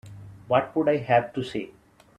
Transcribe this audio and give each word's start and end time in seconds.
What 0.47 0.75
would 0.75 0.89
I 0.89 0.97
have 0.97 1.31
to 1.35 1.43
say? 1.43 1.69